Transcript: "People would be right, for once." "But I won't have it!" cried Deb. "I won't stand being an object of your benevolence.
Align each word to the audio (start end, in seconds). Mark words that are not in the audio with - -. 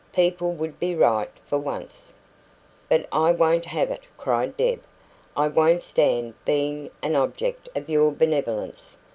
"People 0.13 0.51
would 0.53 0.79
be 0.79 0.95
right, 0.95 1.29
for 1.45 1.59
once." 1.59 2.11
"But 2.89 3.05
I 3.11 3.31
won't 3.33 3.65
have 3.65 3.91
it!" 3.91 4.01
cried 4.17 4.57
Deb. 4.57 4.81
"I 5.37 5.47
won't 5.47 5.83
stand 5.83 6.33
being 6.43 6.89
an 7.03 7.15
object 7.15 7.69
of 7.75 7.87
your 7.87 8.11
benevolence. 8.11 8.97